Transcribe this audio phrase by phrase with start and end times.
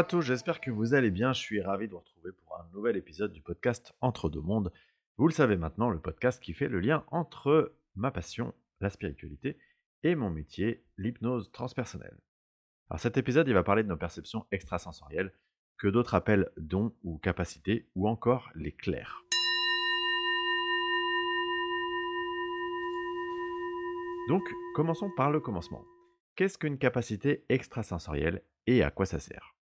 [0.00, 1.34] À tous, j'espère que vous allez bien.
[1.34, 4.72] Je suis ravi de vous retrouver pour un nouvel épisode du podcast Entre deux mondes.
[5.18, 9.58] Vous le savez maintenant, le podcast qui fait le lien entre ma passion, la spiritualité,
[10.02, 12.16] et mon métier, l'hypnose transpersonnelle.
[12.88, 15.34] Alors cet épisode, il va parler de nos perceptions extrasensorielles,
[15.76, 19.22] que d'autres appellent dons ou capacités, ou encore les clairs.
[24.28, 25.84] Donc, commençons par le commencement.
[26.36, 29.59] Qu'est-ce qu'une capacité extrasensorielle et à quoi ça sert?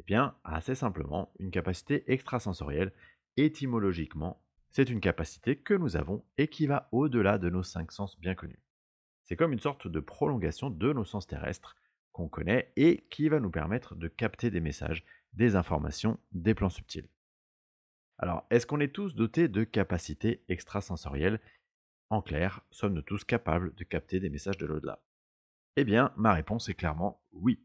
[0.00, 2.94] Eh bien, assez simplement, une capacité extrasensorielle,
[3.36, 8.18] étymologiquement, c'est une capacité que nous avons et qui va au-delà de nos cinq sens
[8.18, 8.62] bien connus.
[9.24, 11.76] C'est comme une sorte de prolongation de nos sens terrestres
[12.12, 15.04] qu'on connaît et qui va nous permettre de capter des messages,
[15.34, 17.10] des informations, des plans subtils.
[18.16, 21.40] Alors, est-ce qu'on est tous dotés de capacités extrasensorielles?
[22.08, 25.02] En clair, sommes-nous tous capables de capter des messages de l'au-delà?
[25.76, 27.62] Eh bien, ma réponse est clairement oui.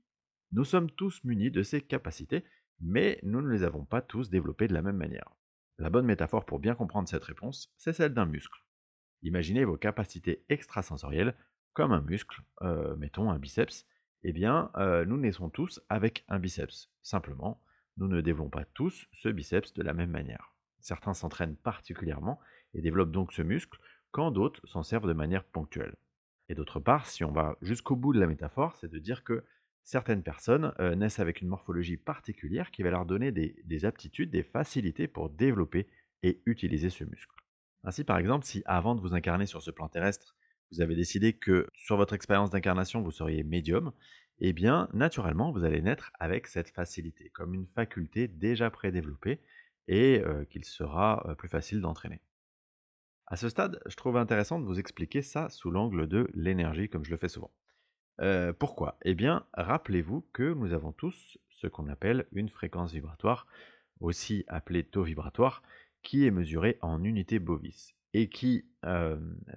[0.56, 2.46] Nous sommes tous munis de ces capacités,
[2.80, 5.36] mais nous ne les avons pas tous développées de la même manière.
[5.80, 8.64] La bonne métaphore pour bien comprendre cette réponse, c'est celle d'un muscle.
[9.22, 11.36] Imaginez vos capacités extrasensorielles
[11.74, 13.86] comme un muscle, euh, mettons un biceps,
[14.24, 16.90] eh bien, euh, nous naissons tous avec un biceps.
[17.02, 17.62] Simplement,
[17.98, 20.54] nous ne développons pas tous ce biceps de la même manière.
[20.80, 22.40] Certains s'entraînent particulièrement
[22.74, 23.78] et développent donc ce muscle,
[24.12, 25.98] quand d'autres s'en servent de manière ponctuelle.
[26.48, 29.44] Et d'autre part, si on va jusqu'au bout de la métaphore, c'est de dire que
[29.86, 34.44] certaines personnes euh, naissent avec une morphologie particulière qui va leur donner des aptitudes, des
[34.44, 35.88] facilités pour développer
[36.24, 37.36] et utiliser ce muscle.
[37.84, 40.36] Ainsi, par exemple, si avant de vous incarner sur ce plan terrestre,
[40.72, 43.92] vous avez décidé que sur votre expérience d'incarnation, vous seriez médium,
[44.40, 49.40] eh bien, naturellement, vous allez naître avec cette facilité, comme une faculté déjà prédéveloppée
[49.88, 52.22] et euh, qu'il sera euh, plus facile d'entraîner.
[53.28, 57.06] À ce stade, je trouve intéressant de vous expliquer ça sous l'angle de l'énergie, comme
[57.06, 57.52] je le fais souvent.
[58.22, 58.98] Euh, pourquoi?
[59.04, 63.48] Eh bien, rappelez-vous que nous avons tous ce qu'on appelle une fréquence vibratoire,
[64.00, 65.64] aussi appelée taux vibratoire,
[66.02, 68.66] qui est mesurée en unité bovis et qui,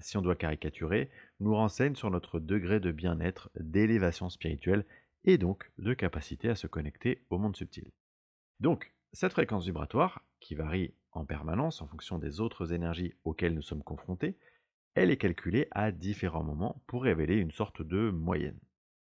[0.00, 4.84] si on doit caricaturer, nous renseigne sur notre degré de bien-être, d'élévation spirituelle
[5.22, 7.92] et donc de capacité à se connecter au monde subtil.
[8.58, 13.62] Donc, cette fréquence vibratoire, qui varie en permanence en fonction des autres énergies auxquelles nous
[13.62, 14.36] sommes confrontés,
[14.98, 18.58] elle est calculée à différents moments pour révéler une sorte de moyenne.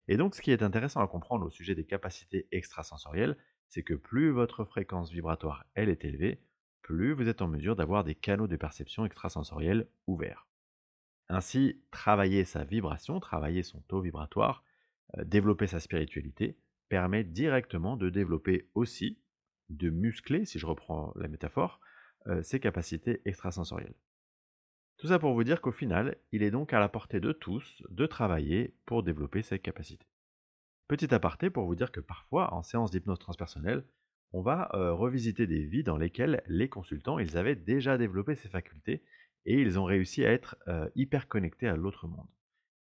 [0.08, 3.38] Et donc ce qui est intéressant à comprendre au sujet des capacités extrasensorielles,
[3.70, 6.42] c'est que plus votre fréquence vibratoire elle est élevée,
[6.82, 10.48] plus vous êtes en mesure d'avoir des canaux de perception extrasensoriels ouverts.
[11.30, 14.64] Ainsi, travailler sa vibration, travailler son taux vibratoire,
[15.18, 16.58] euh, développer sa spiritualité,
[16.90, 19.20] permet directement de développer aussi,
[19.70, 21.80] de muscler, si je reprends la métaphore,
[22.28, 23.96] euh, ses capacités extrasensorielles.
[24.98, 27.84] Tout ça pour vous dire qu'au final, il est donc à la portée de tous
[27.90, 30.08] de travailler pour développer ses capacités.
[30.88, 33.84] Petit aparté pour vous dire que parfois, en séance d'hypnose transpersonnelle,
[34.32, 39.04] on va revisiter des vies dans lesquelles les consultants, avaient déjà développé ces facultés
[39.46, 40.58] et ils ont réussi à être
[40.96, 42.28] hyper connectés à l'autre monde.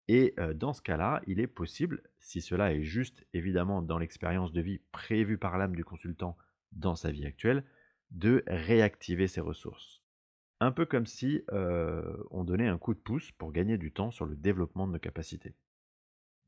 [0.07, 4.61] Et dans ce cas-là, il est possible, si cela est juste évidemment dans l'expérience de
[4.61, 6.37] vie prévue par l'âme du consultant
[6.73, 7.63] dans sa vie actuelle,
[8.11, 10.00] de réactiver ses ressources.
[10.63, 11.43] Un peu comme si
[12.29, 14.99] on donnait un coup de pouce pour gagner du temps sur le développement de nos
[14.99, 15.55] capacités.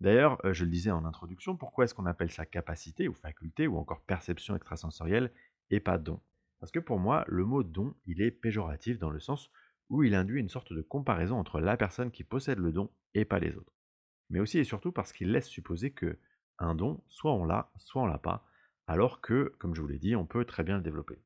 [0.02, 3.78] D'ailleurs, je le disais en introduction, pourquoi est-ce qu'on appelle ça capacité ou faculté ou
[3.78, 5.32] encore perception extrasensorielle
[5.72, 6.22] et pas don?
[6.60, 9.50] Parce que pour moi, le mot don, il est péjoratif dans le sens
[9.90, 13.26] où il induit une sorte de comparaison entre la personne qui possède le don et
[13.26, 13.74] pas les autres.
[14.30, 16.20] Mais aussi et surtout parce qu'il laisse supposer que
[16.60, 18.46] un don, soit on l'a, soit on l'a pas,
[18.86, 21.20] alors que, comme je vous l'ai dit, on peut très bien le développer.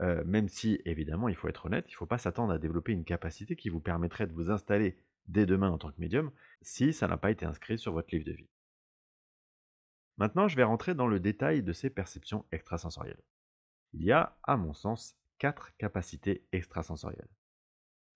[0.00, 2.92] Euh, même si, évidemment, il faut être honnête, il ne faut pas s'attendre à développer
[2.92, 6.30] une capacité qui vous permettrait de vous installer dès demain en tant que médium,
[6.62, 8.48] si ça n'a pas été inscrit sur votre livre de vie.
[10.16, 13.22] Maintenant, je vais rentrer dans le détail de ces perceptions extrasensorielles.
[13.92, 17.30] Il y a, à mon sens, quatre capacités extrasensorielles.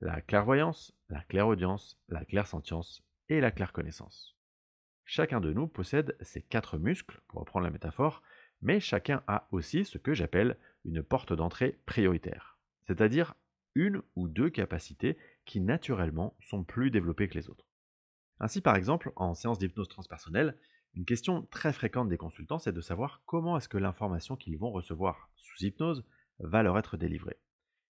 [0.01, 4.37] La clairvoyance, la clairaudience, la clairsentience et la clairconnaissance.
[5.05, 8.23] Chacun de nous possède ces quatre muscles, pour reprendre la métaphore,
[8.63, 13.35] mais chacun a aussi ce que j'appelle une porte d'entrée prioritaire, c'est-à-dire
[13.75, 17.67] une ou deux capacités qui naturellement sont plus développées que les autres.
[18.41, 20.57] Ainsi, par exemple, en séance d'hypnose transpersonnelle,
[20.95, 24.71] une question très fréquente des consultants, c'est de savoir comment est-ce que l'information qu'ils vont
[24.71, 26.05] recevoir sous hypnose
[26.41, 27.39] va leur être délivrée.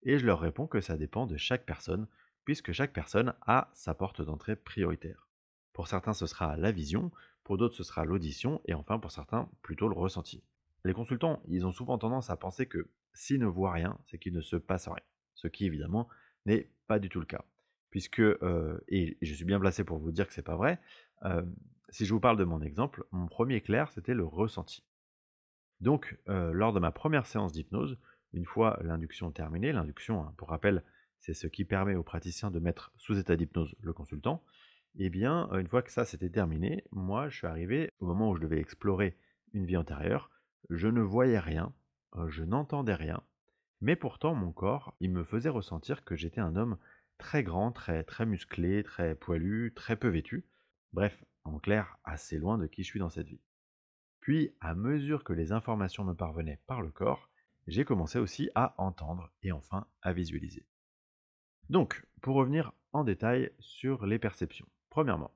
[0.03, 2.09] Et je leur réponds que ça dépend de chaque personne,
[2.45, 5.29] puisque chaque personne a sa porte d'entrée prioritaire.
[5.73, 7.11] Pour certains, ce sera la vision,
[7.45, 10.43] pour d'autres, ce sera l'audition, et enfin, pour certains, plutôt le ressenti.
[10.85, 14.33] Les consultants, ils ont souvent tendance à penser que s'ils ne voient rien, c'est qu'il
[14.33, 15.03] ne se passe rien
[15.41, 16.09] ce qui évidemment
[16.47, 17.45] n'est pas du tout le cas.
[17.91, 20.79] Puisque, euh, et je suis bien placé pour vous dire que c'est pas vrai,
[21.25, 21.43] euh,
[21.89, 24.85] si je vous parle de mon exemple, mon premier clair, c'était le ressenti.
[25.81, 27.99] Donc, heu, lors de ma première séance d'hypnose,
[28.33, 30.85] une fois l'induction terminée, l'induction, hein, pour rappel,
[31.19, 34.45] c'est ce qui permet au praticien de mettre sous état d'hypnose le consultant.
[34.99, 38.31] Et bien, heu, une fois que ça c'était terminé, moi je suis arrivé au moment
[38.31, 39.17] où je devais explorer
[39.53, 40.31] une vie antérieure.
[40.69, 41.73] Je ne voyais rien,
[42.17, 43.23] heu, je n'entendais rien,
[43.81, 46.79] mais pourtant mon corps, il me faisait ressentir que j'étais un homme
[47.19, 50.47] très grand, très très musclé, très poilu, très peu vêtu.
[50.93, 53.41] Bref, en clair, assez loin de qui je suis dans cette vie.
[54.21, 57.31] Puis, à mesure que les informations me parvenaient par le corps,
[57.67, 60.67] j'ai commencé aussi à entendre et enfin à visualiser.
[61.69, 64.69] Donc, pour revenir en détail sur les perceptions.
[64.91, 65.33] Premièrement,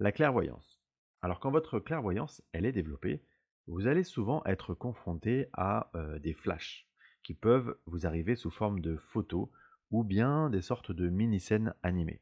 [0.00, 0.82] la clairvoyance.
[1.22, 3.22] Alors quand votre clairvoyance, elle est développée,
[3.66, 6.86] vous allez souvent être confronté à euh, des flashs
[7.22, 9.48] qui peuvent vous arriver sous forme de photos
[9.90, 12.20] ou bien des sortes de mini-scènes animées.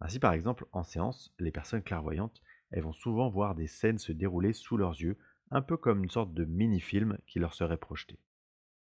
[0.00, 4.12] Ainsi par exemple, en séance, les personnes clairvoyantes, elles vont souvent voir des scènes se
[4.12, 5.18] dérouler sous leurs yeux,
[5.50, 8.18] un peu comme une sorte de mini-film qui leur serait projeté.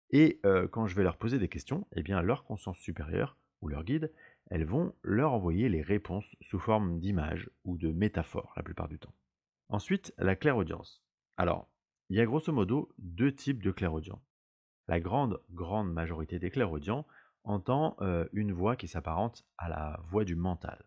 [0.09, 3.69] Et euh, quand je vais leur poser des questions, eh bien leur conscience supérieure ou
[3.69, 4.11] leur guide,
[4.49, 8.99] elles vont leur envoyer les réponses sous forme d'images ou de métaphores la plupart du
[8.99, 9.13] temps.
[9.69, 11.01] Ensuite, la clairaudience.
[11.37, 11.69] Alors,
[12.09, 14.21] il y a grosso modo deux types de clairaudients.
[14.87, 17.07] La grande, grande majorité des clairaudients
[17.43, 17.97] entend
[18.33, 20.85] une voix qui s'apparente à la voix du mental.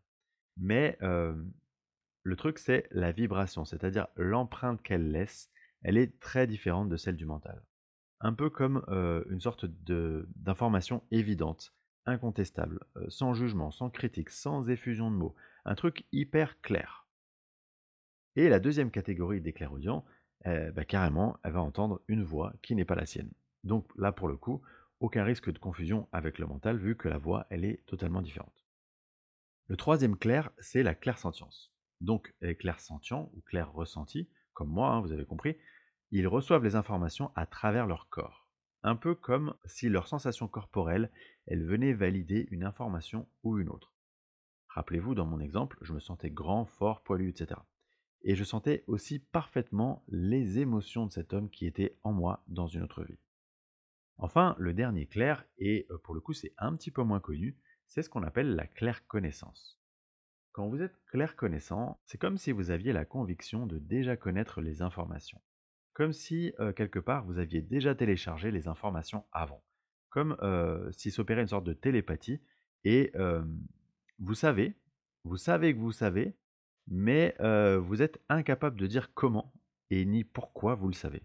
[0.56, 5.50] Mais le truc, c'est la vibration, c'est-à-dire l'empreinte qu'elle laisse,
[5.82, 7.62] elle est très différente de celle du mental.
[8.20, 8.84] Un peu comme
[9.30, 11.74] une sorte d'information évidente,
[12.06, 17.06] incontestable, sans jugement, sans critique, sans effusion de mots, un truc hyper clair.
[18.36, 20.04] Et la deuxième catégorie des clairaudients,
[20.44, 23.32] eh, bah, carrément, elle va entendre une voix qui n'est pas la sienne.
[23.62, 24.62] Donc là, pour le coup,
[25.00, 28.64] aucun risque de confusion avec le mental, vu que la voix, elle est totalement différente.
[29.68, 31.72] Le troisième clair, c'est la clairsentience.
[32.00, 35.56] Donc, les clairsentients ou clairs ressentis, comme moi, hein, vous avez compris,
[36.10, 38.46] ils reçoivent les informations à travers leur corps.
[38.82, 41.10] Un peu comme si leur sensation corporelle,
[41.46, 43.94] elle venait valider une information ou une autre.
[44.68, 47.60] Rappelez-vous, dans mon exemple, je me sentais grand, fort, poilu, etc.
[48.24, 52.66] Et je sentais aussi parfaitement les émotions de cet homme qui était en moi dans
[52.66, 53.18] une autre vie.
[54.16, 57.58] Enfin, le dernier clair, et euh, pour le coup c'est un petit peu moins connu,
[57.86, 59.78] c'est ce qu'on appelle la claire connaissance.
[60.52, 64.62] Quand vous êtes clair connaissant, c'est comme si vous aviez la conviction de déjà connaître
[64.62, 65.40] les informations.
[65.92, 69.62] Comme si, euh, quelque part, vous aviez déjà téléchargé les informations avant.
[70.08, 72.40] Comme euh, s'il s'opérait une sorte de télépathie,
[72.84, 73.12] et
[74.18, 74.76] vous savez,
[75.24, 76.36] vous savez que vous savez,
[76.86, 79.52] mais vous êtes incapable de dire comment
[79.90, 81.22] et ni pourquoi vous le savez.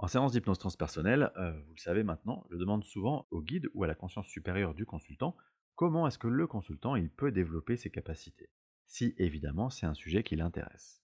[0.00, 3.82] En séance d'hypnose transpersonnelle, euh, vous le savez maintenant, je demande souvent au guide ou
[3.82, 5.36] à la conscience supérieure du consultant
[5.74, 8.48] comment est-ce que le consultant il peut développer ses capacités,
[8.86, 11.02] si évidemment c'est un sujet qui l'intéresse.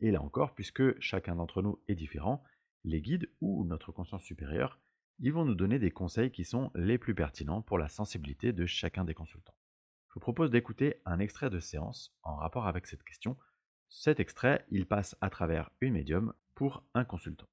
[0.00, 2.42] Et là encore, puisque chacun d'entre nous est différent,
[2.82, 4.80] les guides ou notre conscience supérieure,
[5.20, 8.66] ils vont nous donner des conseils qui sont les plus pertinents pour la sensibilité de
[8.66, 9.54] chacun des consultants.
[10.12, 13.34] Je vous propose d'écouter un extrait de séance en rapport avec cette question.
[13.88, 17.48] Cet extrait, il passe à travers une médium pour un consultant.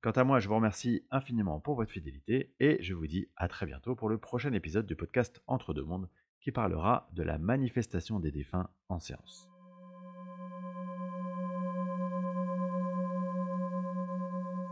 [0.00, 3.48] Quant à moi, je vous remercie infiniment pour votre fidélité et je vous dis à
[3.48, 6.08] très bientôt pour le prochain épisode du podcast Entre deux mondes
[6.40, 9.48] qui parlera de la manifestation des défunts en séance.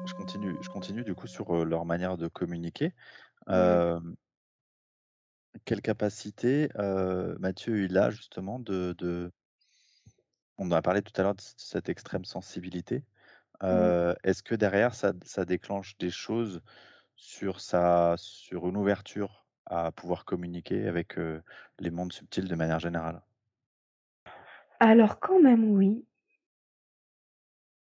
[0.07, 2.95] Je continue, je continue du coup sur euh, leur manière de communiquer.
[3.49, 3.99] Euh,
[5.65, 6.69] quelle capacité
[7.39, 9.33] Mathieu il a justement de, de...
[10.59, 13.05] On en a parlé tout à l'heure de cette extrême sensibilité.
[13.61, 14.15] Mmh.
[14.23, 15.13] est-ce que derrière ça
[15.45, 16.63] déclenche des choses
[17.17, 21.17] sur sa sur une ouverture à pouvoir communiquer avec,
[21.79, 23.21] les mondes subtils de manière générale?
[24.81, 26.07] Alors quand même oui.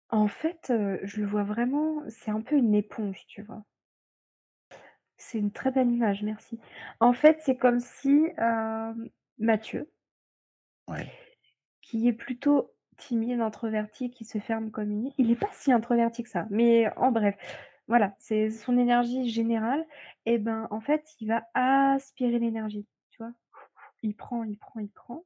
[0.09, 0.71] En fait,
[1.03, 3.63] je le vois vraiment c'est un peu une éponge, tu vois?
[5.25, 6.59] C'est une très belle image, merci.
[6.99, 9.89] En fait, c'est comme si, hem, Mathieu
[10.87, 11.13] Ouais.
[11.81, 16.23] qui est plutôt timide, introverti, qui se ferme comme une il est pas si introverti
[16.23, 17.35] que ça, mais en bref,
[17.87, 19.85] voilà, c'est son énergie générale
[20.25, 23.33] et ben, en fait, il va aspirer l'énergie, tu vois?
[24.03, 25.25] Il prend, il prend, il prend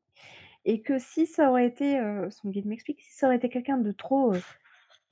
[0.65, 3.77] et que si ça aurait été, heu, son guide m'explique, si ça aurait été quelqu'un
[3.79, 4.45] de trop, heu,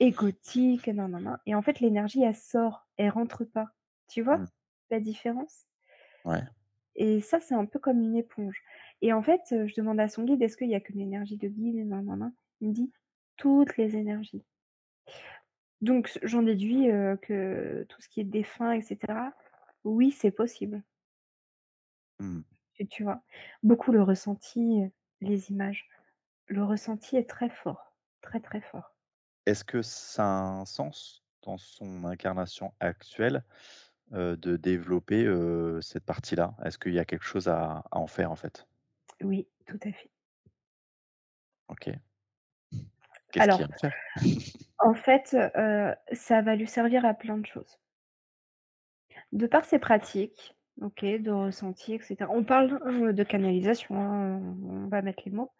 [0.00, 3.68] égotique, non, non, non et en fait l'énergie elle sort, elle rentre pas.
[4.08, 4.40] Tu vois?
[4.40, 4.46] Mmh.
[4.90, 5.64] La différence?
[6.24, 6.46] Ouais.
[6.94, 8.62] Et ça, c'est un peu comme une éponge
[9.02, 11.48] et en fait, je demande à son guide: «Est-ce qu'il y a qu'une énergie de
[11.48, 11.76] guide?»
[12.60, 12.90] Il me dit:
[13.36, 14.44] «Toutes les énergies».
[15.82, 16.86] Donc j'en déduis,
[17.22, 19.32] que tout ce qui est défunt et cetera,
[19.84, 20.82] oui, c'est possible.
[22.20, 22.46] Mmh.
[22.74, 23.22] Tu tu vois?
[23.62, 24.82] Beaucoup le ressenti,
[25.20, 25.88] les images.
[26.46, 28.94] Le ressenti est très fort, très, très fort.
[29.46, 33.44] Est-ce que ça a un sens dans son incarnation actuelle,
[34.14, 36.54] heu, de développer, heu, cette partie-là?
[36.64, 38.66] Est-ce qu'il y a quelque chose à à en faire, en fait?
[39.22, 40.10] Oui, tout à fait.
[41.68, 41.98] OK.
[43.32, 43.92] Qu'est-ce qu'il y Alors, a à faire?
[44.78, 47.78] en fait, heu, ça va lui servir à plein de choses.
[49.32, 52.28] De par ses pratiques, OK, de ressenti et cetera.
[52.30, 55.52] On parle, de canalisation, hein, on va mettre les mots.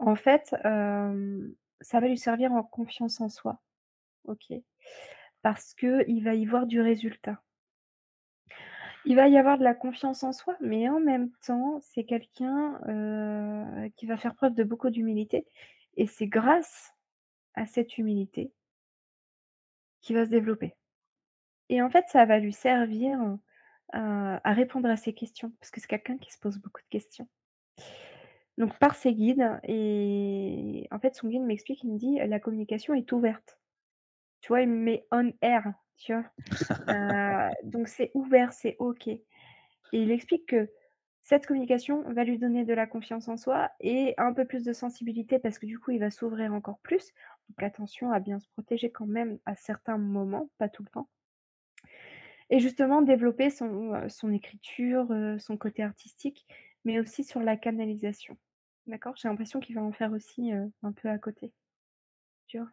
[0.00, 0.54] En fait,
[1.80, 3.60] ça va lui servir en confiance en soi,
[4.24, 4.52] OK,
[5.42, 7.42] parce qu'il va y voir du résultat.
[9.04, 12.80] Il va y avoir de la confiance en soi, mais en même temps, c'est quelqu'un,
[12.88, 15.46] heu, qui va faire preuve de beaucoup d'humilité
[15.96, 16.92] et c'est grâce
[17.54, 18.52] à cette humilité
[20.02, 20.74] qu'il va se développer
[21.70, 23.38] et en fait, ça va lui servir, heu,
[23.94, 27.28] à répondre à ses questions parce que c'est quelqu'un qui se pose beaucoup de questions.
[28.58, 32.94] Donc par ses guides et en fait, son guide m'explique, il me dit: «La communication
[32.94, 33.58] est ouverte».
[34.42, 34.62] Tu vois?
[34.62, 36.24] Il me met on air, tu vois?
[36.88, 39.22] Heu, donc c'est ouvert, c'est OK et
[39.92, 40.70] il explique que
[41.22, 44.72] cette communication va lui donner de la confiance en soi et un peu plus de
[44.72, 47.12] sensibilité parce que du coup, il va s'ouvrir encore plus.
[47.48, 51.08] Donc attention à bien se protéger quand même à certains moments, pas tout le temps
[52.50, 56.46] et justement développer son, écriture, son côté artistique,
[56.84, 58.38] mais aussi sur la canalisation.
[58.86, 59.14] D'accord?
[59.16, 61.52] J'ai l'impression qu'il va en faire aussi, un peu à côté,
[62.46, 62.68] tu vois?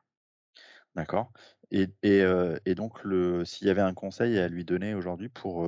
[0.96, 1.32] D'accord
[1.72, 2.24] et et
[2.66, 5.68] et donc le s'il y avait un conseil à lui donner aujourd'hui pour,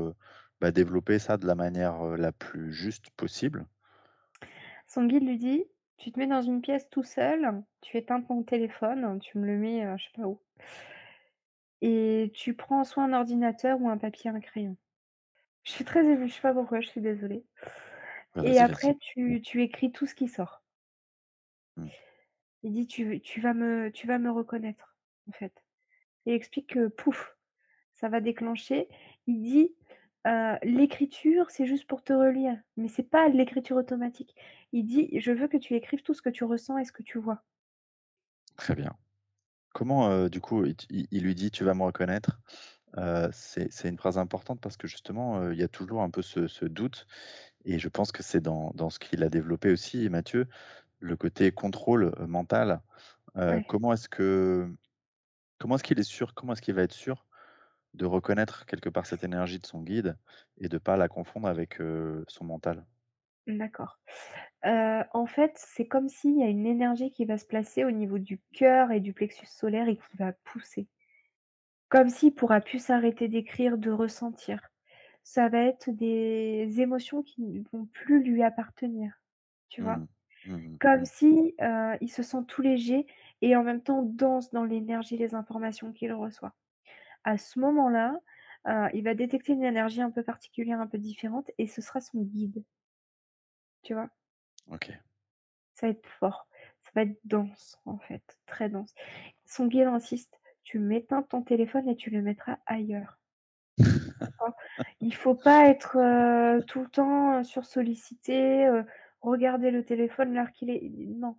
[0.61, 3.67] bah, développer ça de la manière, la plus juste possible?
[4.87, 5.65] Son guide lui dit:
[5.97, 9.57] «Tu te mets dans une pièce tout seul, tu éteins ton téléphone, tu me le
[9.57, 10.41] mets, heu, je sais pas où
[11.81, 14.77] et tu prends soit un ordinateur ou un papier, un crayon».
[15.63, 17.45] Je suis très émue, je sais pas pourquoi, je suis désolée
[18.35, 18.77] Bah, et vas-y, vas-y.
[18.77, 20.63] après tu tu écris tout ce qui sort.
[21.77, 21.91] Mmh.
[22.63, 24.96] Il dit: «Tu tu vas me tu vas me reconnaître,
[25.27, 25.53] en fait»
[26.25, 27.37] il explique que pouf,
[27.93, 28.89] ça va déclencher.
[29.27, 29.75] Il dit,
[30.27, 34.35] heu: «L'écriture, c'est juste pour te relire, mais c'est pas l'écriture automatique».
[34.73, 37.03] Il dit: «Je veux que tu écrives tout ce que tu ressens et ce que
[37.03, 37.43] tu vois».
[38.55, 38.93] Très bien.
[39.73, 42.39] Comment, heu, du coup, il lui dit: «Tu vas me reconnaître»,
[42.97, 46.47] heu, c'est une phrase importante parce que justement, il y a toujours un peu ce
[46.47, 47.07] ce doute
[47.65, 50.47] et je pense que c'est dans dans ce qu'il a développé aussi Mathieu,
[50.99, 52.81] le côté contrôle, mental.
[53.47, 53.65] Ouais.
[53.67, 54.69] comment est-ce que
[55.59, 57.25] comment est-ce qu'il est sûr comment est-ce qu'il va être sûr
[57.93, 60.17] de reconnaître quelque part cette énergie de son guide
[60.59, 61.79] et de pas la confondre avec,
[62.27, 62.85] son mental?
[63.47, 63.97] D'accord.
[64.63, 68.19] En fait, c'est comme s'il y a une énergie qui va se placer au niveau
[68.19, 70.87] du cœur et du plexus solaire et qui va pousser.
[71.89, 74.59] Comme s'il pourra plus s'arrêter d'écrire, de ressentir.
[75.23, 79.13] Ça va être des émotions qui ne vont plus lui appartenir,
[79.69, 79.97] tu vois?
[79.97, 80.07] Mmh.
[80.45, 80.77] Mmh mh.
[80.79, 81.05] Comme Mmh.
[81.05, 81.55] si,
[82.01, 83.07] il se sent tout léger
[83.41, 86.55] et en même temps danse dans l'énergie, les informations qu'il reçoit.
[87.25, 88.19] À ce moment-là,
[88.67, 92.01] heu, il va détecter une énergie un peu particulière, un peu différente et ce sera
[92.01, 92.63] son guide,
[93.83, 94.09] tu vois?
[94.71, 94.97] OK.
[95.75, 96.49] Ça va être fort,
[96.83, 98.93] ça va être dense, en fait, très dense.
[99.45, 103.17] Son guide insiste: «Tu m'éteins ton téléphone et tu le mettras ailleurs».
[104.99, 108.85] Il faut pas être, heu, tout le temps, heu, sursollicité, heu,
[109.21, 111.35] regarder le téléphone l'heure qu'il est non.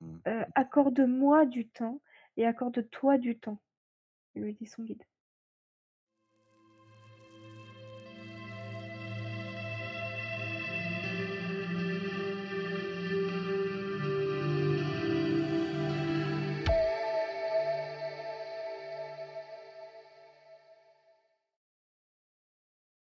[0.00, 0.18] Mmh.
[0.54, 2.00] Accorde-moi du temps
[2.36, 3.60] et accorde-toi du temps,
[4.34, 5.02] lui dit son guide.